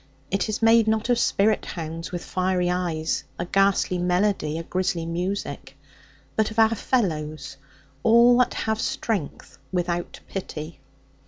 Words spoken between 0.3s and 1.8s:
It is made not of spirit